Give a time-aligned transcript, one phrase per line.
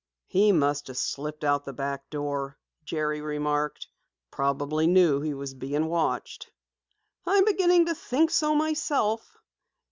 [0.25, 3.87] "He must have slipped out the back door," Jerry remarked.
[4.31, 6.49] "Probably knew he was being watched."
[7.27, 9.37] "I'm beginning to think so myself."